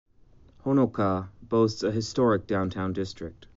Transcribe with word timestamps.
Honokaa 0.65 1.29
boasts 1.43 1.83
a 1.83 1.91
historic 1.91 2.47
downtown 2.47 2.91
district. 2.91 3.45